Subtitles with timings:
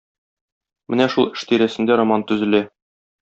[0.93, 2.63] Менә шул эш тирәсенә роман төзелә.